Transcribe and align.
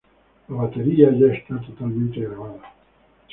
La 0.47 0.55
batería 0.55 1.11
ya 1.13 1.27
está 1.27 1.61
totalmente 1.61 2.21
grabada. 2.21 2.73